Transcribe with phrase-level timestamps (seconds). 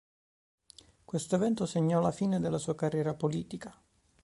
[1.05, 3.79] Questo evento segnò la fine della sua carriera politica.